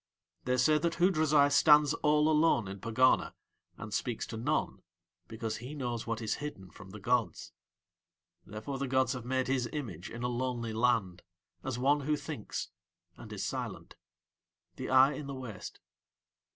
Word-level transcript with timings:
They 0.45 0.57
say 0.57 0.79
that 0.79 0.93
Hoodrazai 0.95 1.49
stands 1.51 1.93
all 1.93 2.27
alone 2.27 2.67
in 2.67 2.79
Pegana 2.79 3.35
and 3.77 3.93
speaks 3.93 4.25
to 4.25 4.35
none 4.35 4.81
because 5.27 5.57
he 5.57 5.75
knows 5.75 6.07
what 6.07 6.23
is 6.23 6.37
hidden 6.41 6.71
from 6.71 6.89
the 6.89 6.99
gods. 6.99 7.53
Therefore 8.43 8.79
the 8.79 8.87
gods 8.87 9.13
have 9.13 9.25
made 9.25 9.45
his 9.47 9.69
image 9.71 10.09
in 10.09 10.23
a 10.23 10.27
lonely 10.27 10.73
land 10.73 11.21
as 11.63 11.77
one 11.77 11.99
who 11.99 12.15
thinks 12.17 12.69
and 13.15 13.31
is 13.31 13.45
silent 13.45 13.95
the 14.75 14.89
eye 14.89 15.13
in 15.13 15.27
the 15.27 15.35
waste. 15.35 15.79